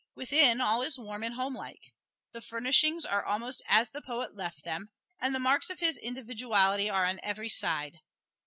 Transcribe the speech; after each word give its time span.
Within 0.15 0.61
all 0.61 0.81
is 0.81 0.97
warm 0.97 1.21
and 1.21 1.35
homelike. 1.35 1.93
The 2.31 2.41
furnishings 2.41 3.05
are 3.05 3.23
almost 3.23 3.61
as 3.67 3.91
the 3.91 4.01
poet 4.01 4.35
left 4.35 4.63
them, 4.63 4.89
and 5.19 5.35
the 5.35 5.39
marks 5.39 5.69
of 5.69 5.77
his 5.79 5.95
individuality 5.97 6.89
are 6.89 7.05
on 7.05 7.19
every 7.21 7.49
side. 7.49 7.99